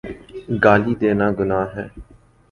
گالی 0.63 0.93
دینا 1.01 1.27
گناہ 1.37 1.67
ہے۔ 1.75 1.85